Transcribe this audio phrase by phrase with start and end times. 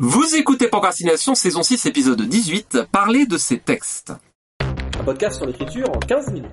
[0.00, 4.12] Vous écoutez Procrastination, saison 6, épisode 18, parler de ces textes.
[4.98, 6.50] Un podcast sur l'écriture en 15 minutes.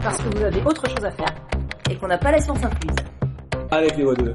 [0.00, 1.34] Parce que vous avez autre chose à faire
[1.90, 2.94] et qu'on n'a pas la science incluse.
[3.72, 4.32] Avec les voix de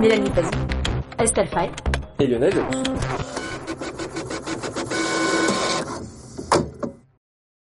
[0.00, 0.50] Mélanie Pazzi,
[1.20, 1.70] Estelle Fay
[2.18, 2.82] et Lionel Delous.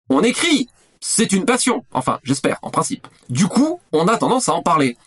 [0.08, 0.70] On écrit
[1.00, 1.84] C'est une passion.
[1.94, 3.08] Enfin, j'espère, en principe.
[3.30, 4.98] Du coup, on a tendance à en parler.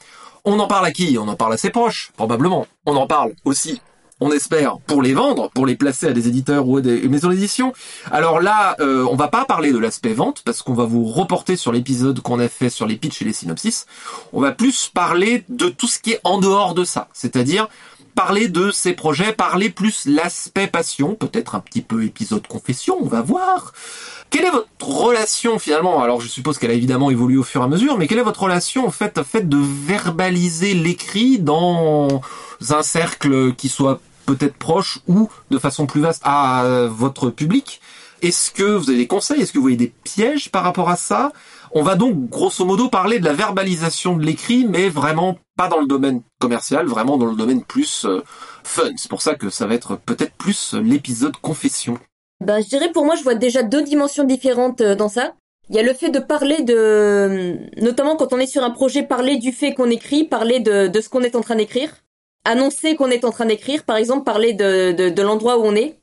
[0.44, 1.16] On en parle à qui?
[1.20, 2.66] On en parle à ses proches, probablement.
[2.84, 3.80] On en parle aussi
[4.20, 7.30] on espère, pour les vendre, pour les placer à des éditeurs ou à des maisons
[7.30, 7.72] d'édition.
[8.11, 11.56] Alors là, euh, on va pas parler de l'aspect vente, parce qu'on va vous reporter
[11.56, 13.86] sur l'épisode qu'on a fait sur les pitchs et les synopsis.
[14.32, 17.68] On va plus parler de tout ce qui est en dehors de ça, c'est-à-dire
[18.14, 23.06] parler de ces projets, parler plus l'aspect passion, peut-être un petit peu épisode confession, on
[23.06, 23.72] va voir.
[24.31, 26.03] Quelle est votre relation finalement?
[26.03, 28.22] Alors je suppose qu'elle a évidemment évolué au fur et à mesure, mais quelle est
[28.22, 32.20] votre relation en fait, en fait de verbaliser l'écrit dans
[32.73, 37.81] un cercle qui soit peut-être proche ou de façon plus vaste à euh, votre public.
[38.23, 39.41] Est-ce que vous avez des conseils?
[39.41, 41.33] Est-ce que vous voyez des pièges par rapport à ça?
[41.73, 45.81] On va donc grosso modo parler de la verbalisation de l'écrit, mais vraiment pas dans
[45.81, 48.23] le domaine commercial, vraiment dans le domaine plus euh,
[48.62, 48.91] fun.
[48.97, 51.99] C'est pour ça que ça va être peut-être plus l'épisode confession.
[52.41, 55.34] Ben, je dirais pour moi, je vois déjà deux dimensions différentes euh, dans ça.
[55.71, 59.03] Il y a le fait de parler de, notamment quand on est sur un projet,
[59.03, 61.91] parler du fait qu'on écrit, parler de ce qu'on est en train d'écrire
[62.45, 65.98] annoncer qu'on est en train d'écrire, par exemple parler de, de, l'endroit où on est,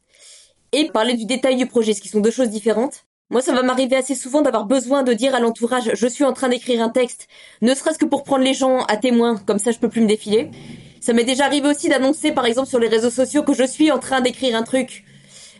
[0.72, 3.06] et parler du détail du projet, ce qui sont deux choses différentes.
[3.30, 6.34] Moi, ça va m'arriver assez souvent d'avoir besoin de dire à l'entourage, je suis en
[6.34, 7.28] train d'écrire un texte,
[7.62, 10.08] ne serait-ce que pour prendre les gens à témoin, comme ça je peux plus me
[10.08, 10.50] défiler.
[11.00, 13.90] Ça m'est déjà arrivé aussi d'annoncer, par exemple, sur les réseaux sociaux que je suis
[13.92, 15.04] en train d'écrire un truc.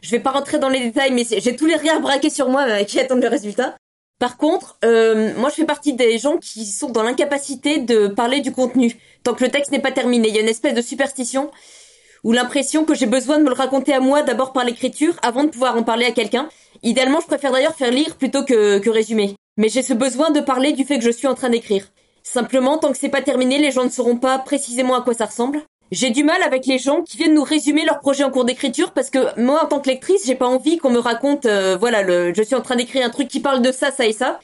[0.02, 2.66] Je vais pas rentrer dans les détails, mais j'ai tous les regards braqués sur moi
[2.68, 3.76] euh, qui attendent le résultat.
[4.22, 8.42] Par contre, euh, moi je fais partie des gens qui sont dans l'incapacité de parler
[8.42, 10.28] du contenu tant que le texte n'est pas terminé.
[10.28, 11.50] Il y a une espèce de superstition
[12.24, 15.44] ou l'impression que j'ai besoin de me le raconter à moi d'abord par l'écriture avant
[15.44, 16.50] de pouvoir en parler à quelqu'un.
[16.84, 19.34] Idéalement, je préfère d'ailleurs faire lire plutôt que, que résumer.
[19.58, 21.88] Mais j'ai ce besoin de parler du fait que je suis en train d'écrire.
[22.22, 25.26] Simplement, tant que c'est pas terminé, les gens ne sauront pas précisément à quoi ça
[25.26, 25.64] ressemble.
[25.92, 28.94] J'ai du mal avec les gens qui viennent nous résumer leur projet en cours d'écriture
[28.94, 32.02] parce que moi, en tant que lectrice, j'ai pas envie qu'on me raconte, euh, voilà,
[32.02, 34.40] le, je suis en train d'écrire un truc qui parle de ça, ça et ça.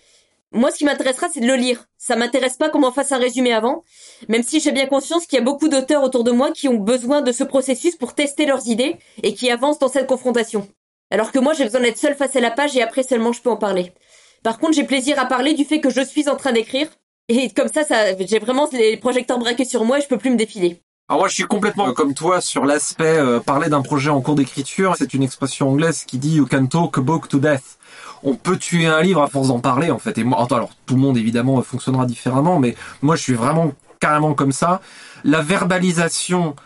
[0.52, 1.86] Moi, ce qui m'intéressera, c'est de le lire.
[1.98, 3.86] Ça m'intéresse pas qu'on m'en fasse un résumé avant,
[4.28, 6.76] même si j'ai bien conscience qu'il y a beaucoup d'auteurs autour de moi qui ont
[6.76, 10.68] besoin de ce processus pour tester leurs idées et qui avancent dans cette confrontation.
[11.12, 13.42] Alors que moi, j'ai besoin d'être seule face à la page et après seulement je
[13.42, 13.94] peux en parler.
[14.44, 16.90] Par contre, j'ai plaisir à parler du fait que je suis en train d'écrire
[17.30, 20.32] et comme ça, ça j'ai vraiment les projecteurs braqués sur moi et je peux plus
[20.32, 20.82] me défiler.
[21.10, 24.36] Alors moi je suis complètement comme toi sur l'aspect euh, parler d'un projet en cours
[24.36, 24.96] d'écriture.
[24.98, 27.78] C'est une expression anglaise qui dit you can talk a book to death.
[28.24, 30.18] On peut tuer un livre à force d'en parler en fait.
[30.18, 34.34] Et moi, alors tout le monde évidemment fonctionnera différemment, mais moi je suis vraiment carrément
[34.34, 34.82] comme ça.
[35.24, 36.58] La verbalisation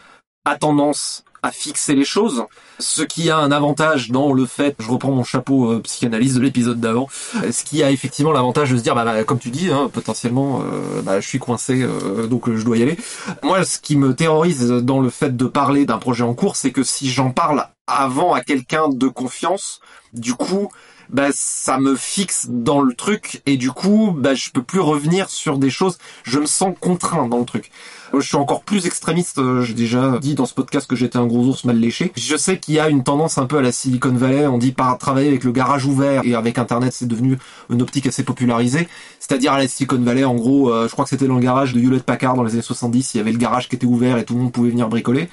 [0.45, 2.45] a tendance à fixer les choses,
[2.79, 6.41] ce qui a un avantage dans le fait, je reprends mon chapeau euh, psychanalyse de
[6.41, 9.71] l'épisode d'avant, ce qui a effectivement l'avantage de se dire, bah, bah comme tu dis,
[9.71, 12.97] hein, potentiellement, euh, bah, je suis coincé, euh, donc je dois y aller.
[13.43, 16.71] Moi, ce qui me terrorise dans le fait de parler d'un projet en cours, c'est
[16.71, 17.67] que si j'en parle
[17.99, 19.81] avant à quelqu'un de confiance,
[20.13, 20.69] du coup,
[21.11, 25.29] bah, ça me fixe dans le truc et du coup, bah, je peux plus revenir
[25.29, 25.97] sur des choses.
[26.23, 27.69] Je me sens contraint dans le truc.
[28.13, 29.37] Je suis encore plus extrémiste.
[29.37, 32.11] Euh, j'ai déjà dit dans ce podcast que j'étais un gros ours mal léché.
[32.17, 34.47] Je sais qu'il y a une tendance un peu à la Silicon Valley.
[34.47, 37.37] On dit par travailler avec le garage ouvert et avec Internet, c'est devenu
[37.69, 38.87] une optique assez popularisée.
[39.19, 41.73] C'est-à-dire à la Silicon Valley, en gros, euh, je crois que c'était dans le garage
[41.73, 43.13] de Hewlett Packard dans les années 70.
[43.13, 45.29] Il y avait le garage qui était ouvert et tout le monde pouvait venir bricoler.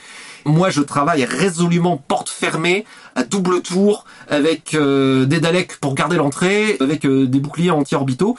[0.49, 6.17] Moi, je travaille résolument porte fermée, à double tour, avec euh, des Daleks pour garder
[6.17, 8.35] l'entrée, avec euh, des boucliers anti-orbitaux.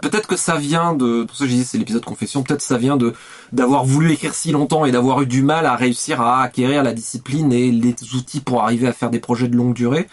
[0.00, 2.96] Peut-être que ça vient de, pour ça que dis c'est l'épisode confession, peut-être ça vient
[2.96, 3.14] de
[3.50, 6.92] d'avoir voulu écrire si longtemps et d'avoir eu du mal à réussir à acquérir la
[6.92, 10.06] discipline et les outils pour arriver à faire des projets de longue durée.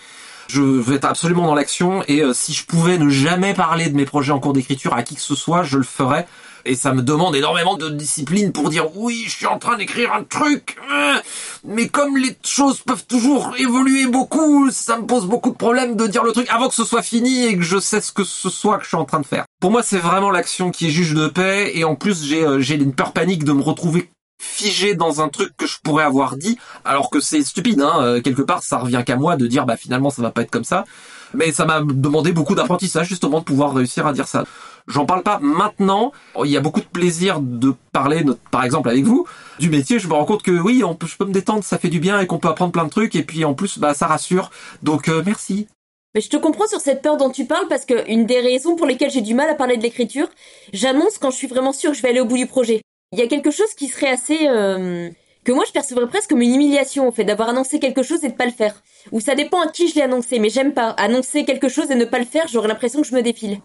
[0.47, 3.95] Je vais être absolument dans l'action et euh, si je pouvais ne jamais parler de
[3.95, 6.27] mes projets en cours d'écriture à qui que ce soit, je le ferais
[6.65, 10.13] et ça me demande énormément de discipline pour dire oui, je suis en train d'écrire
[10.13, 11.21] un truc, hein.
[11.63, 16.07] mais comme les choses peuvent toujours évoluer beaucoup, ça me pose beaucoup de problèmes de
[16.07, 18.49] dire le truc avant que ce soit fini et que je sais ce que ce
[18.49, 19.45] soit que je suis en train de faire.
[19.59, 22.59] Pour moi, c'est vraiment l'action qui est juge de paix et en plus j'ai euh,
[22.59, 24.09] j'ai une peur panique de me retrouver
[24.39, 28.21] figé dans un truc que je pourrais avoir dit, alors que c'est stupide, hein, euh,
[28.21, 30.63] quelque part ça revient qu'à moi de dire bah finalement ça va pas être comme
[30.63, 30.85] ça,
[31.33, 34.43] mais ça m'a demandé beaucoup d'apprentissage justement de pouvoir réussir à dire ça.
[34.87, 36.11] J'en parle pas maintenant.
[36.43, 39.25] Il y a beaucoup de plaisir de parler, par exemple avec vous,
[39.59, 39.97] du métier.
[39.97, 41.99] Je me rends compte que oui, on peut, je peux me détendre, ça fait du
[41.99, 43.15] bien et qu'on peut apprendre plein de trucs.
[43.15, 44.51] Et puis en plus, bah, ça rassure.
[44.83, 45.67] Donc euh, merci.
[46.13, 48.75] Mais je te comprends sur cette peur dont tu parles parce que une des raisons
[48.75, 50.29] pour lesquelles j'ai du mal à parler de l'écriture,
[50.71, 52.81] j'annonce quand je suis vraiment sûre que je vais aller au bout du projet.
[53.11, 55.09] Il y a quelque chose qui serait assez, euh,
[55.43, 58.29] que moi je percevrais presque comme une humiliation, au fait, d'avoir annoncé quelque chose et
[58.29, 58.81] de pas le faire.
[59.11, 60.91] Ou ça dépend à qui je l'ai annoncé, mais j'aime pas.
[60.91, 63.59] Annoncer quelque chose et ne pas le faire, j'aurais l'impression que je me défile.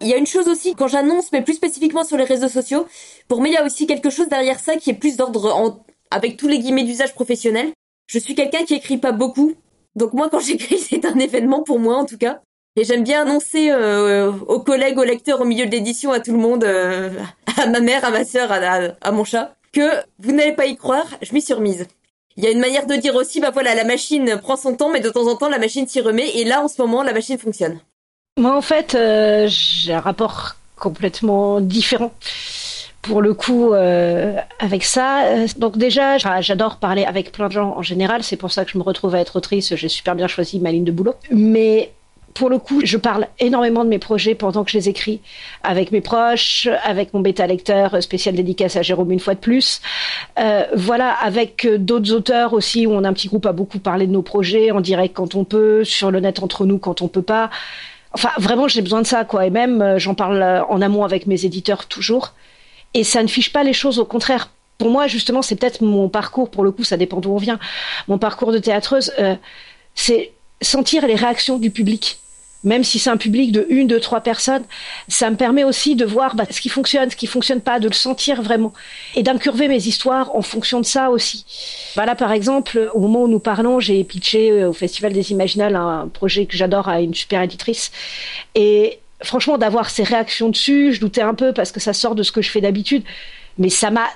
[0.00, 2.86] Il y a une chose aussi, quand j'annonce, mais plus spécifiquement sur les réseaux sociaux,
[3.28, 6.36] pour moi il y a aussi quelque chose derrière ça qui est plus d'ordre avec
[6.36, 7.72] tous les guillemets d'usage professionnel.
[8.06, 9.54] Je suis quelqu'un qui écrit pas beaucoup,
[9.96, 12.40] donc moi quand j'écris c'est un événement pour moi en tout cas.
[12.76, 16.32] Et j'aime bien annoncer euh, aux collègues, aux lecteurs, au milieu de l'édition, à tout
[16.32, 17.10] le monde, euh,
[17.58, 21.06] à ma mère, à ma sœur, à, mon chat, que vous n'allez pas y croire,
[21.20, 21.54] je m'y suis.
[22.36, 24.88] Il y a une manière de dire aussi, bah voilà, la machine prend son temps,
[24.88, 27.12] mais de temps en temps, la machine s'y remet, et là, en ce moment, la
[27.12, 27.80] machine fonctionne.
[28.40, 32.10] Moi, en fait, euh, j'ai un rapport complètement différent
[33.02, 35.46] pour le coup euh, avec ça.
[35.58, 38.22] Donc déjà, j'adore parler avec plein de gens en général.
[38.22, 39.74] C'est pour ça que je me retrouve à être autrice.
[39.74, 41.16] J'ai super bien choisi ma ligne de boulot.
[41.30, 41.92] Mais
[42.32, 45.20] pour le coup, je parle énormément de mes projets pendant que je les écris
[45.62, 49.82] avec mes proches, avec mon bêta lecteur spécial dédicace à Jérôme une fois de plus.
[50.38, 54.06] Euh, voilà, avec d'autres auteurs aussi où on a un petit groupe à beaucoup parler
[54.06, 57.08] de nos projets en direct quand on peut, sur le net entre nous quand on
[57.08, 57.50] peut pas.
[58.12, 59.46] Enfin, vraiment, j'ai besoin de ça, quoi.
[59.46, 62.34] Et même, euh, j'en parle en amont avec mes éditeurs toujours.
[62.94, 64.50] Et ça ne fiche pas les choses, au contraire.
[64.78, 66.50] Pour moi, justement, c'est peut-être mon parcours.
[66.50, 67.58] Pour le coup, ça dépend d'où on vient.
[68.08, 69.36] Mon parcours de théâtreuse, euh,
[69.94, 72.18] c'est sentir les réactions du public
[72.62, 74.64] même si c'est un public de une, deux, trois personnes,
[75.08, 77.88] ça me permet aussi de voir bah, ce qui fonctionne, ce qui fonctionne pas, de
[77.88, 78.72] le sentir vraiment,
[79.14, 81.44] et d'incurver mes histoires en fonction de ça aussi.
[81.94, 85.76] Voilà, par exemple, au moment où nous parlons, j'ai pitché euh, au Festival des Imaginales
[85.76, 87.90] un projet que j'adore à une super éditrice,
[88.54, 92.22] et franchement, d'avoir ces réactions dessus, je doutais un peu parce que ça sort de
[92.22, 93.02] ce que je fais d'habitude,
[93.58, 94.06] mais ça m'a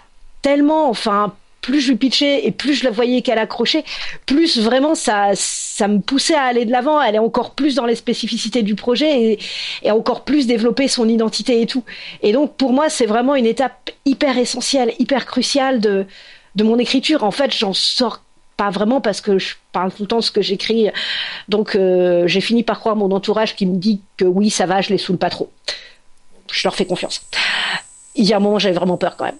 [0.43, 1.35] tellement, enfin,
[1.65, 3.85] plus je lui pitchais et plus je la voyais qu'elle accrochait,
[4.27, 7.87] plus vraiment ça, ça me poussait à aller de l'avant, à aller encore plus dans
[7.87, 9.39] les spécificités du projet et,
[9.83, 11.83] et encore plus développer son identité et tout.
[12.23, 16.05] Et donc pour moi, c'est vraiment une étape hyper essentielle, hyper cruciale de,
[16.55, 17.25] de mon écriture.
[17.25, 18.21] En fait, j'en sors
[18.59, 20.91] pas vraiment parce que je parle tout le temps ce que j'écris.
[21.49, 24.83] Donc euh, j'ai fini par croire mon entourage qui me dit que oui, ça va,
[24.83, 25.51] je les saoule pas trop.
[26.53, 27.23] Je leur fais confiance.
[28.17, 29.39] Il y a un moment, j'avais vraiment peur quand même.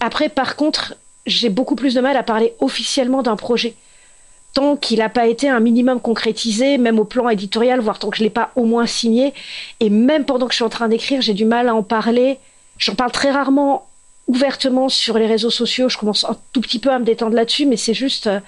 [0.00, 3.74] Après, par contre, j'ai beaucoup plus de mal à parler officiellement d'un projet.
[4.54, 8.16] Tant qu'il n'a pas été un minimum concrétisé, même au plan éditorial, voire tant que
[8.16, 9.32] je ne l'ai pas au moins signé.
[9.80, 12.38] Et même pendant que je suis en train d'écrire, j'ai du mal à en parler.
[12.76, 13.86] J'en parle très rarement
[14.28, 15.88] ouvertement sur les réseaux sociaux.
[15.88, 18.40] Je commence un tout petit peu à me détendre là-dessus, mais c'est juste euh,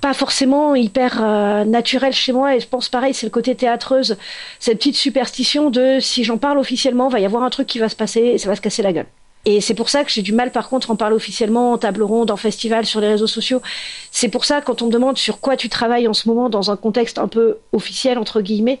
[0.00, 2.56] pas forcément hyper euh, naturel chez moi.
[2.56, 4.16] Et je pense pareil, c'est le côté théâtreuse,
[4.58, 7.88] cette petite superstition de si j'en parle officiellement, va y avoir un truc qui va
[7.88, 9.06] se passer et ça va se casser la gueule.
[9.46, 12.02] Et c'est pour ça que j'ai du mal, par contre, en parler officiellement, en table
[12.02, 13.62] ronde, en festival, sur les réseaux sociaux.
[14.10, 16.70] C'est pour ça, quand on me demande sur quoi tu travailles en ce moment dans
[16.70, 18.80] un contexte un peu officiel, entre guillemets,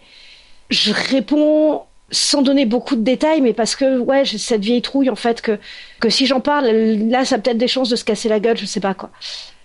[0.68, 5.08] je réponds sans donner beaucoup de détails, mais parce que, ouais, j'ai cette vieille trouille,
[5.08, 5.58] en fait, que,
[5.98, 8.58] que si j'en parle, là, ça a peut-être des chances de se casser la gueule,
[8.58, 9.10] je sais pas quoi.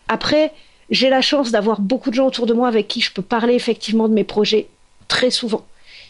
[0.07, 0.53] Après,
[0.89, 3.55] j'ai la chance d'avoir beaucoup de gens autour de moi avec qui je peux parler
[3.55, 4.67] effectivement de mes projets
[5.07, 5.65] très souvent.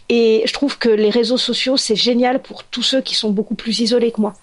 [0.10, 3.56] Et je trouve que les réseaux sociaux, c'est génial pour tous ceux qui sont beaucoup
[3.56, 4.34] plus isolés que moi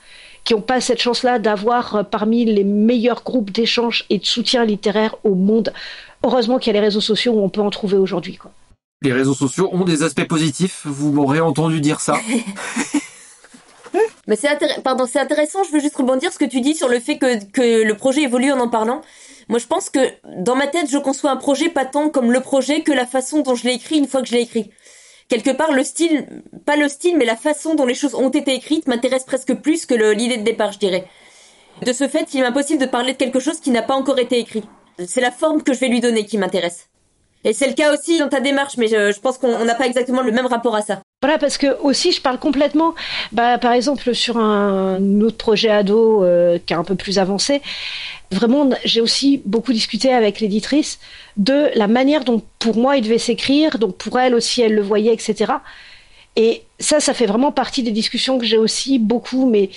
[0.45, 4.65] qui n'ont pas cette chance-là d'avoir euh, parmi les meilleurs groupes d'échange et de soutien
[4.65, 5.73] littéraire au monde.
[6.25, 8.37] Heureusement qu'il y a les réseaux sociaux où on peut en trouver aujourd'hui.
[8.37, 8.53] Quoi.
[9.03, 12.17] Les réseaux sociaux ont des aspects positifs, vous m'aurez entendu dire ça.
[14.29, 14.49] Mais c'est
[14.83, 15.65] pardon, c'est intéressant.
[15.65, 18.23] Je veux juste rebondir ce que tu dis sur le fait que, que le projet
[18.23, 19.03] évolue en en parlant.
[19.49, 19.99] Moi, je pense que
[20.39, 23.41] dans ma tête, je conçois un projet pas tant comme le projet que la façon
[23.41, 24.71] dont je l'ai écrit une fois que je l'ai écrit
[25.33, 26.27] quelque part le style,
[26.67, 29.87] pas le style, mais la façon dont les choses ont été écrites m'intéresse presque plus
[29.87, 31.07] que l'idée de départ, je dirais.
[31.81, 34.19] De ce fait, il est impossible de parler de quelque chose qui n'a pas encore
[34.19, 34.63] été écrit.
[35.07, 36.91] C'est la forme que je vais lui donner qui m'intéresse.
[37.45, 40.21] Et c'est le cas aussi dans ta démarche, mais je, pense qu'on n'a pas exactement
[40.21, 41.01] le même rapport à ça.
[41.23, 42.97] Voilà, parce que aussi je parle complètement,
[43.31, 47.63] bah, par exemple sur un autre projet ado euh, qui est un peu plus avancé,
[48.33, 50.99] vraiment, j'ai aussi beaucoup discuté avec l'éditrice
[51.37, 54.83] de la manière dont pour moi il devait s'écrire, donc pour elle aussi elle le
[54.83, 55.53] voyait, etc.
[56.35, 59.71] Et ça, ça fait vraiment partie des discussions que j'ai aussi beaucoup, mais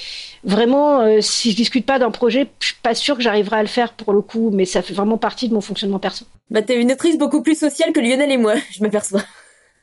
[0.43, 3.61] vraiment, euh, si je discute pas d'un projet, je suis pas sûre que j'arriverai à
[3.61, 6.25] le faire pour le coup, mais ça fait vraiment partie de mon fonctionnement perso.
[6.49, 9.21] Bah t'es une autrice beaucoup plus sociale que Lionel et moi, je m'aperçois.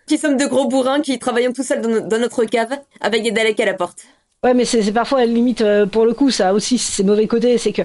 [0.06, 3.60] Qui sommes de gros bourrins qui travaillons tout seuls dans, notre cave, avec des Daleks
[3.60, 3.98] à la porte.
[4.44, 7.28] Ouais, mais c'est parfois à la limite, euh, pour le coup, ça aussi, c'est mauvais
[7.28, 7.82] côté, c'est que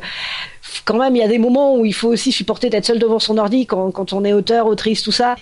[0.86, 3.20] quand même, il y a des moments où il faut aussi supporter d'être seul devant
[3.20, 5.36] son ordi quand, quand on est auteur, autrice, tout ça.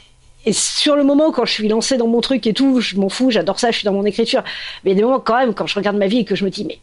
[0.46, 3.10] Et sur le moment, quand je suis lancée dans mon truc et tout, je m'en
[3.10, 4.44] fous, j'adore ça, je suis dans mon écriture.
[4.84, 6.36] Mais il y a des moments quand même, quand je regarde ma vie et que
[6.36, 6.80] je me dis, mais,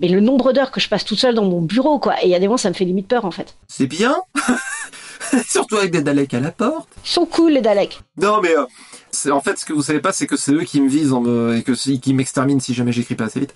[0.00, 2.14] mais le nombre d'heures que je passe toute seule dans mon bureau, quoi.
[2.22, 3.56] Et il y a des moments, ça me fait limite peur, en fait.
[3.68, 4.16] C'est bien.
[5.48, 6.88] Surtout avec des Daleks à la porte.
[7.04, 8.00] Ils sont cool, les Daleks.
[8.16, 8.64] Non, mais euh,
[9.30, 11.24] En fait ce que vous savez pas, c'est que c'est eux qui me visent en
[11.52, 13.54] et que qui m'exterminent si jamais j'écris pas assez vite.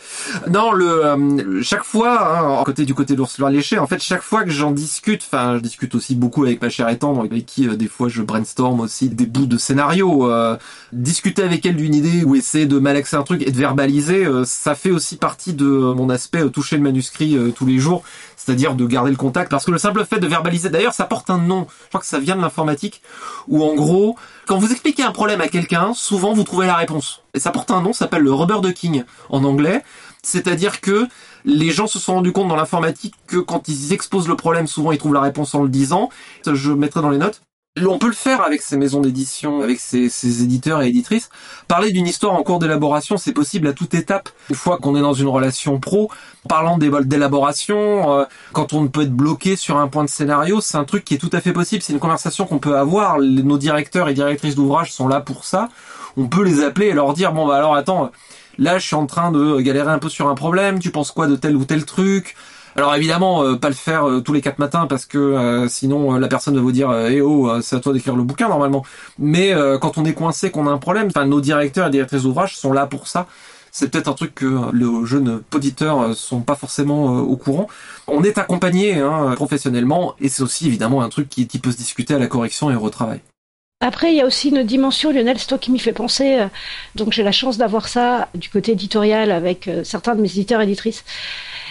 [0.50, 4.44] Non, le euh, chaque fois, hein, côté du côté d'Ursula Léché, en fait, chaque fois
[4.44, 7.68] que j'en discute, enfin, je discute aussi beaucoup avec ma chère et tendre, avec qui
[7.68, 10.30] euh, des fois je brainstorm aussi des bouts de scénario.
[10.30, 10.56] Euh,
[10.92, 14.74] discuter avec elle d'une idée ou essayer de malaxer un truc et de verbaliser, ça
[14.74, 18.02] fait aussi partie de mon aspect toucher le manuscrit tous les jours
[18.44, 21.30] c'est-à-dire de garder le contact, parce que le simple fait de verbaliser, d'ailleurs ça porte
[21.30, 23.02] un nom, je crois que ça vient de l'informatique,
[23.46, 24.16] où en gros,
[24.46, 27.22] quand vous expliquez un problème à quelqu'un, souvent vous trouvez la réponse.
[27.34, 29.82] Et ça porte un nom, ça s'appelle le rubber ducking en anglais,
[30.22, 31.06] c'est-à-dire que
[31.44, 34.92] les gens se sont rendus compte dans l'informatique que quand ils exposent le problème, souvent
[34.92, 36.10] ils trouvent la réponse en le disant.
[36.46, 37.42] Je mettrai dans les notes.
[37.80, 41.30] On peut le faire avec ces maisons d'édition, avec ces, éditeurs et éditrices.
[41.68, 44.28] Parler d'une histoire en cours d'élaboration, c'est possible à toute étape.
[44.50, 46.10] Une fois qu'on est dans une relation pro,
[46.50, 50.60] parlant des vols d'élaboration, euh, quand on peut être bloqué sur un point de scénario,
[50.60, 51.82] c'est un truc qui est tout à fait possible.
[51.82, 53.18] C'est une conversation qu'on peut avoir.
[53.20, 55.70] nos directeurs et directrices d'ouvrage sont là pour ça.
[56.18, 58.10] On peut les appeler et leur dire bon bah alors attends,
[58.58, 60.78] là je suis en train de galérer un peu sur un problème.
[60.78, 62.36] Tu penses quoi de tel ou tel truc?
[62.76, 66.12] Alors évidemment, euh, pas le faire euh, tous les quatre matins parce que euh, sinon
[66.18, 68.84] la personne va vous dire eh oh c'est à toi d'écrire le bouquin normalement.
[69.18, 72.56] Mais quand on est coincé, qu'on a un problème, enfin nos directeurs et directrices d'ouvrage
[72.56, 73.26] sont là pour ça.
[73.74, 77.68] C'est peut-être un truc que les jeunes auditeurs sont pas forcément au courant.
[78.06, 81.78] On est accompagné hein, professionnellement et c'est aussi évidemment un truc qui, qui, peut se
[81.78, 83.20] discuter à la correction et au retravail.
[83.80, 86.46] Après, il y a aussi une dimension, Lionel, c'est toi qui m'y fait penser.
[86.94, 90.64] donc j'ai la chance d'avoir ça du côté éditorial avec certains de mes éditeurs et
[90.64, 91.04] éditrices.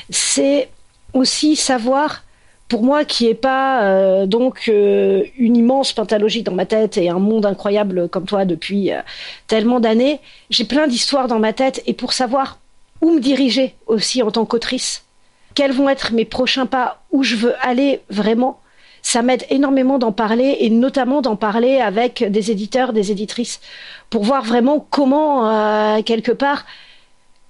[0.10, 0.70] C'est
[1.14, 2.24] aussi savoir,
[2.72, 7.10] pour moi qui n'ai pas euh, donc euh, une immense pentalogie dans ma tête et
[7.10, 9.02] un monde incroyable comme toi depuis euh,
[9.48, 12.60] tellement d'années, j'ai plein d'histoires dans ma tête et pour savoir
[13.02, 15.04] où me diriger aussi en tant qu'autrice,
[15.54, 18.62] quels vont être mes prochains pas, où je veux aller vraiment,
[19.02, 23.60] ça m'aide énormément d'en parler et notamment d'en parler avec des éditeurs, des éditrices,
[24.10, 26.64] pour voir vraiment comment, quelque part,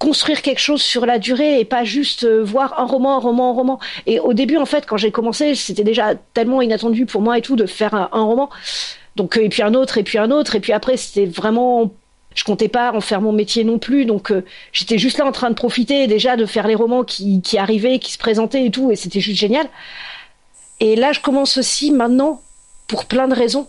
[0.02, 3.50] construire quelque chose sur la durée et pas juste euh, voir un roman, un roman,
[3.50, 3.80] un roman.
[4.06, 7.40] Et au début, en fait, quand j'ai commencé, c'était déjà tellement inattendu pour moi et
[7.40, 8.50] tout de faire un, roman.
[9.14, 11.92] Donc, euh, et puis un autre, et puis un autre, et puis après, c'était vraiment
[12.34, 14.42] je comptais pas en faire mon métier non plus, donc euh,
[14.72, 17.98] j'étais juste là en train de profiter déjà de faire les romans qui, qui arrivaient,
[17.98, 19.68] qui se présentaient et tout, et c'était juste génial.
[20.80, 22.40] Et là, je commence aussi maintenant,
[22.88, 23.68] pour plein de raisons,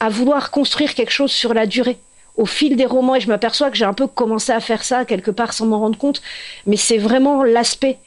[0.00, 1.98] à vouloir construire quelque chose sur la durée
[2.36, 5.04] au fil des romans et je m'aperçois que j'ai un peu commencé à faire ça
[5.04, 6.22] quelque part sans m'en rendre compte,
[6.66, 7.98] mais c'est vraiment l'aspect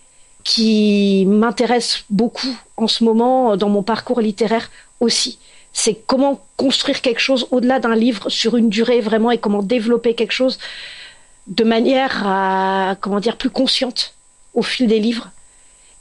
[0.44, 5.40] qui m'intéresse beaucoup en ce moment dans mon parcours littéraire aussi.
[5.72, 10.14] C'est comment construire quelque chose au-delà d'un livre sur une durée vraiment et comment développer
[10.14, 10.60] quelque chose
[11.48, 14.14] de manière à, comment dire, plus consciente
[14.54, 15.30] au fil des livres.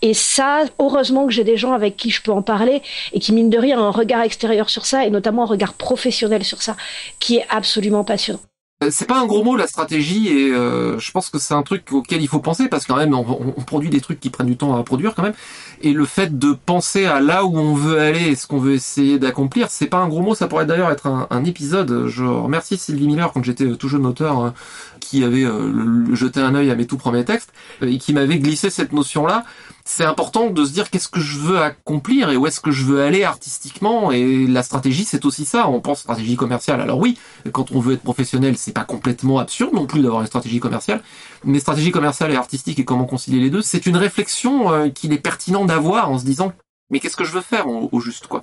[0.02, 2.82] Et ça, heureusement que j'ai des gens avec qui je peux en parler
[3.12, 5.74] et qui, mine de rien, ont un regard extérieur sur ça et notamment un regard
[5.74, 6.76] professionnel sur ça
[7.20, 8.40] qui est absolument passionnant.
[8.82, 11.62] Euh, c'est pas un gros mot la stratégie et euh, je pense que c'est un
[11.62, 13.24] truc auquel il faut penser parce que quand même on,
[13.62, 15.34] produit des trucs qui prennent du temps à produire quand même.
[15.82, 18.74] Et le fait de penser à là où on veut aller et ce qu'on veut
[18.74, 22.06] essayer d'accomplir c'est pas un gros mot ça pourrait d'ailleurs être un, épisode.
[22.06, 24.54] Je remercie Sylvie Miller quand j'étais tout jeune auteur hein,
[25.00, 28.70] qui avait euh, jeté un œil à mes tout premiers textes et qui m'avait glissé
[28.70, 29.44] cette notion là
[29.84, 32.84] c'est important de se dire qu'est-ce que je veux accomplir et où est-ce que je
[32.84, 34.12] veux aller artistiquement.
[34.12, 35.68] Et la stratégie c'est aussi ça.
[35.68, 36.80] On pense stratégie commerciale.
[36.80, 37.18] Alors oui
[37.52, 41.02] quand on veut être professionnel c'est pas complètement absurde non plus d'avoir une stratégie commerciale.
[41.44, 45.12] Mais stratégie commerciale et artistique et comment concilier les deux c'est une réflexion euh, qu'il
[45.12, 46.52] est pertinent d'avoir en se disant
[46.90, 48.42] mais qu'est-ce que je veux faire au, juste quoi?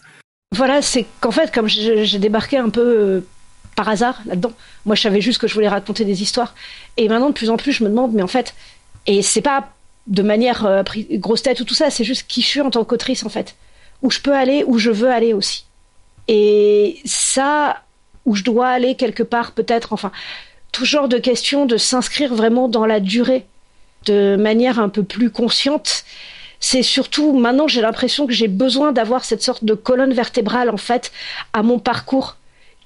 [0.52, 3.22] Voilà c'est qu'en fait comme j'ai débarqué un peu euh,
[3.76, 4.52] par hasard là-dedans
[4.86, 6.54] moi je savais juste que je voulais raconter des histoires.
[6.98, 8.56] Et maintenant de plus en plus je me demande mais en fait
[9.06, 9.70] et c'est pas
[10.10, 12.84] de manière euh, grosse tête ou tout ça, c'est juste qui je suis en tant
[12.84, 13.56] qu'autrice en fait.
[14.02, 15.66] Où je peux aller, où je veux aller aussi.
[16.28, 17.84] Et ça,
[18.26, 20.12] où je dois aller quelque part peut-être, enfin,
[20.72, 23.46] tout genre de questions de s'inscrire vraiment dans la durée
[24.06, 26.04] de manière un peu plus consciente.
[26.60, 30.78] C'est surtout maintenant j'ai l'impression que j'ai besoin d'avoir cette sorte de colonne vertébrale en
[30.78, 31.12] fait
[31.54, 32.36] à mon parcours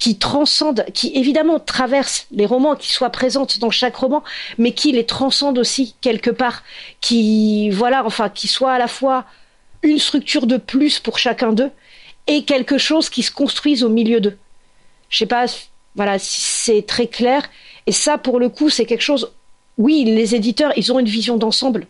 [0.03, 4.21] qui transcende, qui évidemment traverse les romans, qui soient présentes dans chaque roman,
[4.57, 6.61] mais qui les transcende aussi quelque part,
[6.99, 9.23] qui voilà, enfin, qui soit à la fois
[9.81, 11.71] une structure de plus pour chacun d'eux
[12.27, 14.37] et quelque chose qui se construise au milieu d'eux.
[15.07, 15.45] Je sais pas,
[15.95, 17.41] voilà, c'est très clair.
[17.87, 19.31] Et ça, pour le coup, c'est quelque chose.
[19.77, 21.87] Oui, les éditeurs, ils ont une vision d'ensemble.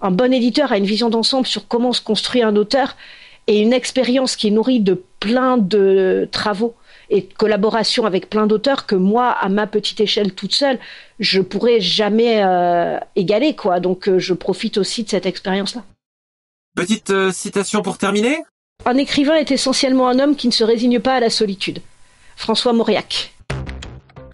[0.00, 2.96] Un bon éditeur a une vision d'ensemble sur comment se construit un auteur
[3.48, 6.76] et une expérience qui est nourrie de plein de travaux
[7.10, 10.78] et de collaboration avec plein d'auteurs que moi, à ma petite échelle toute seule,
[11.18, 13.54] je pourrais jamais euh, égaler.
[13.54, 13.80] quoi.
[13.80, 15.82] Donc euh, je profite aussi de cette expérience-là.
[16.76, 18.38] Petite euh, citation pour terminer
[18.86, 21.80] Un écrivain est essentiellement un homme qui ne se résigne pas à la solitude.
[22.36, 23.34] François Mauriac.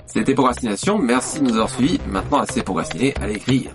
[0.07, 1.99] C'était Procrastination, merci de nous avoir suivis.
[2.09, 3.73] Maintenant, assez procrastiné, à l'écrire.